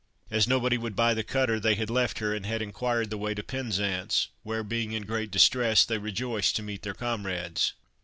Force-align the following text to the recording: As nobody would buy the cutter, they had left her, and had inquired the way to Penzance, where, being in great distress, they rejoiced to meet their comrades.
As 0.31 0.47
nobody 0.47 0.79
would 0.79 0.95
buy 0.95 1.13
the 1.13 1.21
cutter, 1.23 1.59
they 1.59 1.75
had 1.75 1.91
left 1.91 2.17
her, 2.17 2.33
and 2.33 2.43
had 2.43 2.59
inquired 2.59 3.11
the 3.11 3.19
way 3.19 3.35
to 3.35 3.43
Penzance, 3.43 4.29
where, 4.41 4.63
being 4.63 4.93
in 4.93 5.05
great 5.05 5.29
distress, 5.29 5.85
they 5.85 5.99
rejoiced 5.99 6.55
to 6.55 6.63
meet 6.63 6.81
their 6.81 6.95
comrades. 6.95 7.73